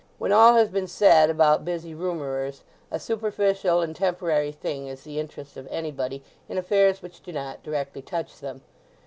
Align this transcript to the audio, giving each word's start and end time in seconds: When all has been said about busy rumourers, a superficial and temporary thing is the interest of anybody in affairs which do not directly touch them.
When 0.17 0.31
all 0.31 0.55
has 0.55 0.69
been 0.69 0.87
said 0.87 1.29
about 1.29 1.63
busy 1.63 1.93
rumourers, 1.93 2.63
a 2.89 2.99
superficial 2.99 3.81
and 3.81 3.95
temporary 3.95 4.51
thing 4.51 4.87
is 4.87 5.03
the 5.03 5.19
interest 5.19 5.57
of 5.57 5.67
anybody 5.69 6.23
in 6.49 6.57
affairs 6.57 7.03
which 7.03 7.21
do 7.21 7.31
not 7.31 7.61
directly 7.61 8.01
touch 8.01 8.39
them. 8.39 8.63